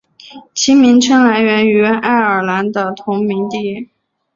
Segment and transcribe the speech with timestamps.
[0.55, 3.91] 其名称来源于爱尔兰的同名地。